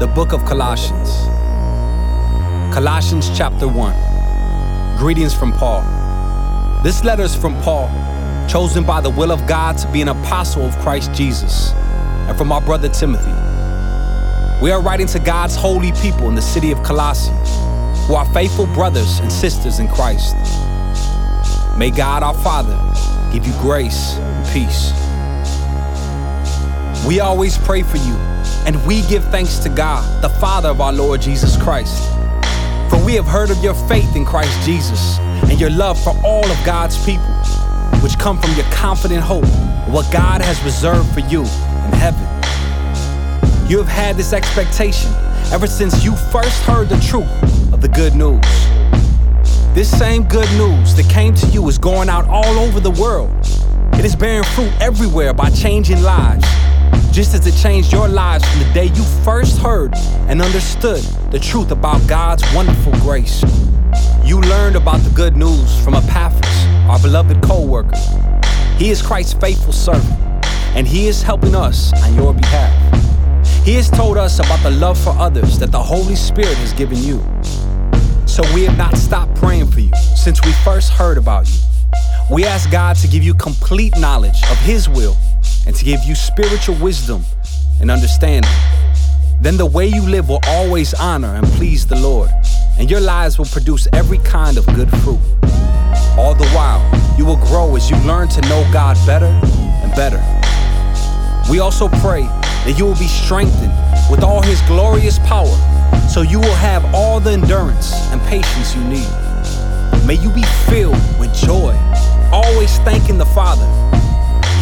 The 0.00 0.08
book 0.08 0.32
of 0.32 0.44
Colossians. 0.44 1.08
Colossians 2.74 3.30
chapter 3.38 3.68
1. 3.68 4.98
Greetings 4.98 5.32
from 5.32 5.52
Paul. 5.52 5.82
This 6.82 7.04
letter 7.04 7.22
is 7.22 7.36
from 7.36 7.54
Paul, 7.62 7.88
chosen 8.48 8.84
by 8.84 9.00
the 9.00 9.10
will 9.10 9.30
of 9.30 9.46
God 9.46 9.78
to 9.78 9.92
be 9.92 10.02
an 10.02 10.08
apostle 10.08 10.62
of 10.64 10.76
Christ 10.80 11.12
Jesus, 11.14 11.70
and 12.26 12.36
from 12.36 12.50
our 12.50 12.60
brother 12.60 12.88
Timothy. 12.88 13.30
We 14.60 14.72
are 14.72 14.82
writing 14.82 15.06
to 15.06 15.20
God's 15.20 15.54
holy 15.54 15.92
people 15.92 16.26
in 16.26 16.34
the 16.34 16.42
city 16.42 16.72
of 16.72 16.82
Colossae, 16.82 17.30
who 18.08 18.14
are 18.14 18.26
faithful 18.34 18.66
brothers 18.66 19.20
and 19.20 19.30
sisters 19.30 19.78
in 19.78 19.86
Christ. 19.86 20.34
May 21.78 21.92
God 21.92 22.24
our 22.24 22.34
Father 22.34 22.76
give 23.32 23.46
you 23.46 23.52
grace 23.60 24.14
and 24.16 24.46
peace. 24.48 25.03
We 27.06 27.20
always 27.20 27.58
pray 27.58 27.82
for 27.82 27.98
you, 27.98 28.14
and 28.64 28.82
we 28.86 29.02
give 29.02 29.24
thanks 29.24 29.58
to 29.58 29.68
God, 29.68 30.22
the 30.22 30.30
Father 30.30 30.70
of 30.70 30.80
our 30.80 30.92
Lord 30.92 31.20
Jesus 31.20 31.54
Christ. 31.62 32.02
For 32.88 33.04
we 33.04 33.12
have 33.12 33.26
heard 33.26 33.50
of 33.50 33.62
your 33.62 33.74
faith 33.74 34.16
in 34.16 34.24
Christ 34.24 34.58
Jesus 34.64 35.18
and 35.18 35.60
your 35.60 35.68
love 35.68 36.02
for 36.02 36.14
all 36.24 36.50
of 36.50 36.64
God's 36.64 36.96
people, 37.04 37.26
which 38.02 38.18
come 38.18 38.40
from 38.40 38.54
your 38.54 38.64
confident 38.72 39.20
hope 39.20 39.44
of 39.44 39.92
what 39.92 40.10
God 40.10 40.40
has 40.40 40.62
reserved 40.64 41.12
for 41.12 41.20
you 41.20 41.40
in 41.42 41.92
heaven. 41.92 42.24
You 43.68 43.76
have 43.76 43.88
had 43.88 44.16
this 44.16 44.32
expectation 44.32 45.12
ever 45.52 45.66
since 45.66 46.02
you 46.02 46.16
first 46.32 46.62
heard 46.62 46.88
the 46.88 46.98
truth 47.00 47.30
of 47.70 47.82
the 47.82 47.88
good 47.88 48.14
news. 48.14 48.40
This 49.74 49.90
same 49.90 50.24
good 50.24 50.50
news 50.56 50.94
that 50.94 51.06
came 51.10 51.34
to 51.34 51.46
you 51.48 51.68
is 51.68 51.76
going 51.76 52.08
out 52.08 52.26
all 52.28 52.58
over 52.58 52.80
the 52.80 52.92
world. 52.92 53.30
It 53.92 54.06
is 54.06 54.16
bearing 54.16 54.44
fruit 54.44 54.72
everywhere 54.80 55.34
by 55.34 55.50
changing 55.50 56.02
lives 56.02 56.46
just 57.14 57.32
as 57.32 57.46
it 57.46 57.54
changed 57.62 57.92
your 57.92 58.08
lives 58.08 58.44
from 58.44 58.58
the 58.58 58.74
day 58.74 58.86
you 58.86 59.04
first 59.22 59.56
heard 59.58 59.94
and 60.26 60.42
understood 60.42 61.00
the 61.30 61.38
truth 61.38 61.70
about 61.70 62.04
God's 62.08 62.42
wonderful 62.52 62.90
grace. 62.94 63.40
You 64.24 64.40
learned 64.40 64.74
about 64.74 64.98
the 65.02 65.10
good 65.10 65.36
news 65.36 65.80
from 65.84 65.94
Epaphras, 65.94 66.66
our 66.88 66.98
beloved 66.98 67.40
co 67.40 67.64
worker. 67.64 67.96
He 68.78 68.90
is 68.90 69.00
Christ's 69.00 69.34
faithful 69.34 69.72
servant, 69.72 70.18
and 70.74 70.88
he 70.88 71.06
is 71.06 71.22
helping 71.22 71.54
us 71.54 71.92
on 72.02 72.16
your 72.16 72.34
behalf. 72.34 72.74
He 73.64 73.74
has 73.74 73.88
told 73.88 74.18
us 74.18 74.40
about 74.40 74.64
the 74.64 74.72
love 74.72 74.98
for 74.98 75.10
others 75.10 75.56
that 75.60 75.70
the 75.70 75.82
Holy 75.82 76.16
Spirit 76.16 76.56
has 76.56 76.72
given 76.72 76.98
you. 76.98 77.22
So 78.26 78.42
we 78.52 78.64
have 78.64 78.76
not 78.76 78.96
stopped 78.96 79.36
praying 79.36 79.70
for 79.70 79.78
you 79.78 79.94
since 80.16 80.44
we 80.44 80.50
first 80.64 80.90
heard 80.90 81.16
about 81.16 81.46
you. 81.46 81.60
We 82.28 82.44
ask 82.44 82.68
God 82.72 82.96
to 82.96 83.06
give 83.06 83.22
you 83.22 83.34
complete 83.34 83.96
knowledge 83.98 84.42
of 84.50 84.58
His 84.58 84.88
will 84.88 85.16
and 85.66 85.74
to 85.74 85.84
give 85.84 86.02
you 86.04 86.14
spiritual 86.14 86.74
wisdom 86.76 87.24
and 87.80 87.90
understanding. 87.90 88.50
Then 89.40 89.56
the 89.56 89.66
way 89.66 89.86
you 89.86 90.02
live 90.02 90.28
will 90.28 90.40
always 90.46 90.94
honor 90.94 91.34
and 91.34 91.46
please 91.58 91.86
the 91.86 91.96
Lord, 91.96 92.30
and 92.78 92.90
your 92.90 93.00
lives 93.00 93.38
will 93.38 93.46
produce 93.46 93.88
every 93.92 94.18
kind 94.18 94.56
of 94.56 94.66
good 94.74 94.90
fruit. 95.02 95.20
All 96.16 96.34
the 96.34 96.48
while, 96.54 96.82
you 97.18 97.24
will 97.24 97.36
grow 97.36 97.76
as 97.76 97.90
you 97.90 97.96
learn 97.98 98.28
to 98.28 98.40
know 98.42 98.68
God 98.72 98.96
better 99.06 99.26
and 99.26 99.94
better. 99.94 100.22
We 101.50 101.58
also 101.58 101.88
pray 101.88 102.22
that 102.22 102.76
you 102.78 102.84
will 102.84 102.98
be 102.98 103.08
strengthened 103.08 103.72
with 104.10 104.22
all 104.22 104.40
His 104.40 104.60
glorious 104.62 105.18
power, 105.20 105.54
so 106.08 106.22
you 106.22 106.40
will 106.40 106.54
have 106.54 106.84
all 106.94 107.20
the 107.20 107.32
endurance 107.32 107.92
and 108.10 108.20
patience 108.22 108.74
you 108.74 108.84
need. 108.84 109.08
May 110.06 110.14
you 110.14 110.30
be 110.30 110.44
filled 110.68 111.00
with 111.18 111.34
joy, 111.34 111.74
always 112.32 112.78
thanking 112.78 113.18
the 113.18 113.26
Father 113.26 113.66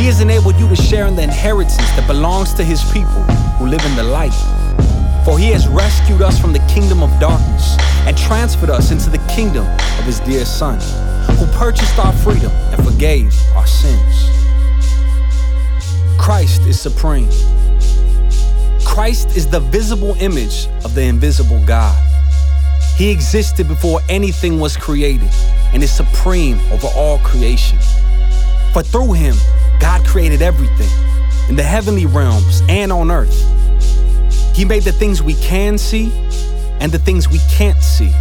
he 0.00 0.06
has 0.06 0.22
enabled 0.22 0.58
you 0.58 0.66
to 0.66 0.74
share 0.74 1.06
in 1.08 1.14
the 1.14 1.22
inheritance 1.22 1.76
that 1.76 2.06
belongs 2.06 2.54
to 2.54 2.64
his 2.64 2.82
people 2.90 3.22
who 3.58 3.66
live 3.66 3.84
in 3.84 3.94
the 3.96 4.02
light. 4.02 4.32
For 5.26 5.38
he 5.38 5.50
has 5.50 5.68
rescued 5.68 6.22
us 6.22 6.40
from 6.40 6.54
the 6.54 6.58
kingdom 6.60 7.02
of 7.02 7.10
darkness 7.20 7.76
and 8.06 8.16
transferred 8.16 8.70
us 8.70 8.92
into 8.92 9.10
the 9.10 9.18
kingdom 9.28 9.66
of 9.98 10.04
his 10.06 10.18
dear 10.20 10.46
Son, 10.46 10.80
who 11.36 11.44
purchased 11.58 11.98
our 11.98 12.14
freedom 12.14 12.50
and 12.72 12.82
forgave 12.82 13.30
our 13.54 13.66
sins. 13.66 14.30
Christ 16.18 16.62
is 16.62 16.80
supreme. 16.80 17.28
Christ 18.86 19.36
is 19.36 19.46
the 19.46 19.60
visible 19.60 20.14
image 20.14 20.66
of 20.82 20.94
the 20.94 21.02
invisible 21.02 21.62
God. 21.66 21.94
He 22.96 23.10
existed 23.10 23.68
before 23.68 24.00
anything 24.08 24.58
was 24.60 24.78
created 24.78 25.30
and 25.74 25.82
is 25.82 25.92
supreme 25.92 26.58
over 26.72 26.86
all 26.86 27.18
creation. 27.18 27.78
For 28.72 28.82
through 28.82 29.12
him, 29.12 29.36
God 29.80 30.06
created 30.06 30.42
everything 30.42 30.90
in 31.48 31.56
the 31.56 31.62
heavenly 31.62 32.06
realms 32.06 32.62
and 32.68 32.92
on 32.92 33.10
earth. 33.10 33.34
He 34.54 34.64
made 34.64 34.82
the 34.82 34.92
things 34.92 35.22
we 35.22 35.34
can 35.34 35.78
see 35.78 36.12
and 36.80 36.92
the 36.92 36.98
things 36.98 37.28
we 37.28 37.40
can't 37.50 37.82
see, 37.82 38.12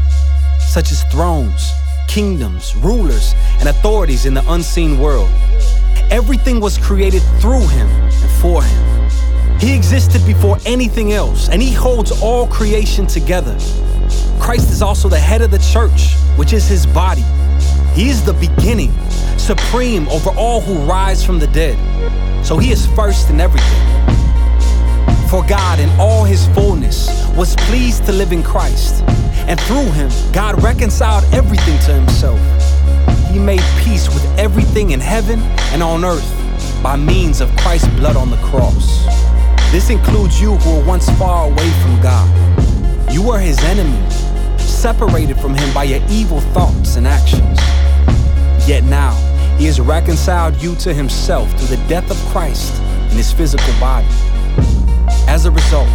such 0.60 0.92
as 0.92 1.04
thrones, 1.12 1.72
kingdoms, 2.08 2.76
rulers, 2.78 3.34
and 3.60 3.70
authorities 3.70 4.26
in 4.26 4.34
the 4.34 4.44
unseen 4.52 5.00
world. 5.00 5.30
Everything 6.10 6.60
was 6.60 6.78
created 6.78 7.22
through 7.40 7.68
him 7.68 7.88
and 7.88 8.32
for 8.42 8.64
him. 8.64 9.60
He 9.60 9.76
existed 9.76 10.26
before 10.26 10.58
anything 10.66 11.12
else, 11.12 11.50
and 11.50 11.62
he 11.62 11.74
holds 11.74 12.12
all 12.22 12.48
creation 12.48 13.06
together. 13.06 13.58
Christ 14.40 14.72
is 14.72 14.82
also 14.82 15.10
the 15.10 15.20
head 15.20 15.42
of 15.42 15.52
the 15.52 15.60
church, 15.60 16.16
which 16.38 16.54
is 16.54 16.68
his 16.68 16.86
body. 16.86 17.26
He 18.00 18.08
is 18.08 18.24
the 18.24 18.32
beginning 18.32 18.94
supreme 19.38 20.08
over 20.08 20.30
all 20.30 20.62
who 20.62 20.76
rise 20.90 21.22
from 21.22 21.38
the 21.38 21.48
dead. 21.48 21.76
So 22.46 22.58
he 22.58 22.72
is 22.72 22.88
first 22.96 23.30
in 23.30 23.42
everything. 23.42 23.82
For 25.28 25.44
God, 25.46 25.82
in 25.82 25.90
all 26.00 26.24
his 26.24 26.48
fullness, 26.56 27.10
was 27.36 27.58
pleased 27.68 28.06
to 28.06 28.14
live 28.14 28.32
in 28.32 28.42
Christ. 28.42 29.04
And 29.50 29.60
through 29.60 29.92
him, 29.92 30.10
God 30.32 30.64
reconciled 30.64 31.26
everything 31.34 31.78
to 31.88 31.94
himself. 31.94 32.40
He 33.34 33.38
made 33.38 33.62
peace 33.84 34.08
with 34.08 34.24
everything 34.40 34.92
in 34.92 35.02
heaven 35.02 35.42
and 35.74 35.84
on 35.84 36.06
earth 36.06 36.32
by 36.82 36.96
means 36.96 37.42
of 37.42 37.54
Christ's 37.58 37.90
blood 38.00 38.16
on 38.16 38.30
the 38.30 38.38
cross. 38.38 39.04
This 39.74 39.90
includes 39.90 40.40
you 40.40 40.56
who 40.56 40.78
were 40.78 40.86
once 40.86 41.10
far 41.18 41.52
away 41.52 41.70
from 41.82 42.02
God. 42.02 43.12
You 43.12 43.28
were 43.28 43.40
his 43.40 43.62
enemy, 43.66 44.10
separated 44.58 45.38
from 45.38 45.54
him 45.54 45.74
by 45.74 45.84
your 45.84 46.02
evil 46.10 46.40
thoughts 46.56 46.96
and 46.96 47.06
actions. 47.06 47.59
Yet 48.70 48.84
now, 48.84 49.16
he 49.58 49.66
has 49.66 49.80
reconciled 49.80 50.62
you 50.62 50.76
to 50.76 50.94
himself 50.94 51.50
through 51.54 51.76
the 51.76 51.88
death 51.88 52.12
of 52.12 52.18
Christ 52.32 52.80
in 53.10 53.18
his 53.18 53.32
physical 53.32 53.74
body. 53.80 54.06
As 55.28 55.48
a 55.48 55.52
result, 55.52 55.90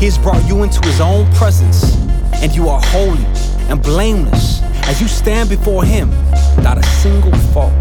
he 0.00 0.06
has 0.06 0.18
brought 0.18 0.44
you 0.48 0.64
into 0.64 0.84
his 0.84 1.00
own 1.00 1.32
presence, 1.34 1.94
and 2.42 2.52
you 2.52 2.68
are 2.68 2.80
holy 2.86 3.24
and 3.70 3.80
blameless 3.80 4.60
as 4.88 5.00
you 5.00 5.06
stand 5.06 5.48
before 5.48 5.84
him 5.84 6.10
without 6.56 6.78
a 6.78 6.82
single 6.82 7.30
fault. 7.54 7.72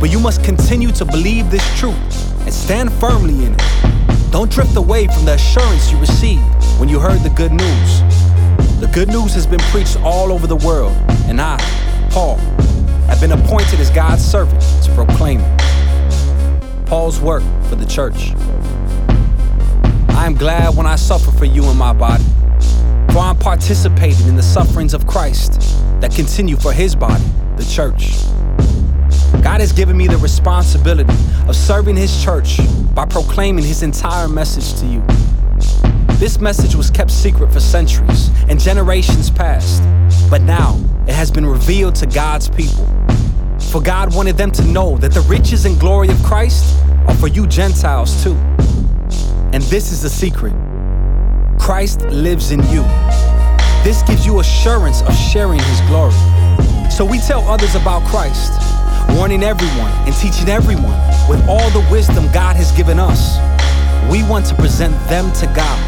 But 0.00 0.12
you 0.12 0.20
must 0.20 0.44
continue 0.44 0.92
to 0.92 1.04
believe 1.04 1.50
this 1.50 1.66
truth 1.76 1.96
and 2.44 2.54
stand 2.54 2.92
firmly 2.92 3.46
in 3.46 3.54
it. 3.54 4.30
Don't 4.30 4.48
drift 4.48 4.76
away 4.76 5.08
from 5.08 5.24
the 5.24 5.34
assurance 5.34 5.90
you 5.90 5.98
received 5.98 6.44
when 6.78 6.88
you 6.88 7.00
heard 7.00 7.18
the 7.24 7.30
good 7.30 7.50
news. 7.50 8.00
The 8.78 8.88
good 8.94 9.08
news 9.08 9.34
has 9.34 9.44
been 9.44 9.58
preached 9.72 9.96
all 10.04 10.30
over 10.30 10.46
the 10.46 10.54
world, 10.54 10.94
and 11.26 11.40
I, 11.40 11.58
Paul, 12.10 12.40
I've 13.08 13.20
been 13.20 13.30
appointed 13.30 13.78
as 13.78 13.88
God's 13.88 14.24
servant 14.24 14.60
to 14.82 14.92
proclaim 14.96 15.38
it. 15.40 16.86
Paul's 16.86 17.20
work 17.20 17.44
for 17.68 17.76
the 17.76 17.86
church. 17.86 18.32
I 20.16 20.26
am 20.26 20.34
glad 20.34 20.76
when 20.76 20.86
I 20.86 20.96
suffer 20.96 21.30
for 21.30 21.44
you 21.44 21.62
in 21.70 21.76
my 21.76 21.92
body, 21.92 22.24
for 23.12 23.20
I'm 23.20 23.38
participating 23.38 24.26
in 24.26 24.34
the 24.34 24.42
sufferings 24.42 24.92
of 24.92 25.06
Christ 25.06 25.60
that 26.00 26.12
continue 26.12 26.56
for 26.56 26.72
his 26.72 26.96
body, 26.96 27.22
the 27.56 27.64
church. 27.64 28.24
God 29.44 29.60
has 29.60 29.72
given 29.72 29.96
me 29.96 30.08
the 30.08 30.18
responsibility 30.18 31.14
of 31.46 31.54
serving 31.54 31.96
his 31.96 32.24
church 32.24 32.58
by 32.92 33.06
proclaiming 33.06 33.64
his 33.64 33.84
entire 33.84 34.26
message 34.26 34.80
to 34.80 34.86
you. 34.86 35.00
This 36.18 36.40
message 36.40 36.74
was 36.74 36.90
kept 36.90 37.12
secret 37.12 37.52
for 37.52 37.60
centuries 37.60 38.30
and 38.48 38.58
generations 38.58 39.30
past, 39.30 39.80
but 40.28 40.42
now 40.42 40.76
it 41.06 41.14
has 41.14 41.30
been 41.30 41.46
revealed 41.46 41.94
to 41.96 42.06
God's 42.06 42.48
people. 42.48 42.86
For 43.70 43.80
God 43.80 44.14
wanted 44.14 44.36
them 44.36 44.50
to 44.52 44.64
know 44.64 44.96
that 44.98 45.12
the 45.12 45.20
riches 45.22 45.64
and 45.64 45.78
glory 45.78 46.08
of 46.08 46.22
Christ 46.22 46.76
are 47.06 47.14
for 47.14 47.28
you 47.28 47.46
Gentiles 47.46 48.22
too. 48.22 48.34
And 49.52 49.62
this 49.64 49.92
is 49.92 50.02
the 50.02 50.10
secret 50.10 50.54
Christ 51.58 52.02
lives 52.06 52.50
in 52.50 52.60
you. 52.68 52.82
This 53.84 54.02
gives 54.02 54.26
you 54.26 54.40
assurance 54.40 55.02
of 55.02 55.14
sharing 55.16 55.60
his 55.60 55.80
glory. 55.82 56.12
So 56.90 57.04
we 57.04 57.18
tell 57.18 57.40
others 57.48 57.74
about 57.74 58.04
Christ, 58.08 58.52
warning 59.16 59.42
everyone 59.42 59.92
and 60.06 60.14
teaching 60.16 60.48
everyone 60.48 60.98
with 61.28 61.46
all 61.48 61.70
the 61.70 61.86
wisdom 61.90 62.30
God 62.32 62.56
has 62.56 62.72
given 62.72 62.98
us. 62.98 63.38
We 64.10 64.22
want 64.24 64.46
to 64.46 64.54
present 64.56 64.94
them 65.08 65.32
to 65.34 65.46
God, 65.54 65.78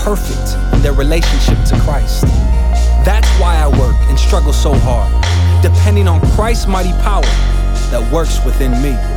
perfect 0.00 0.56
in 0.74 0.82
their 0.82 0.92
relationship 0.92 1.62
to 1.64 1.80
Christ. 1.80 2.24
That's 3.04 3.28
why 3.38 3.56
I 3.56 3.68
work 3.68 3.96
and 4.08 4.18
struggle 4.18 4.52
so 4.52 4.72
hard, 4.74 5.12
depending 5.62 6.08
on 6.08 6.20
Christ's 6.32 6.66
mighty 6.66 6.92
power 7.02 7.22
that 7.90 8.10
works 8.10 8.42
within 8.44 8.72
me. 8.82 9.13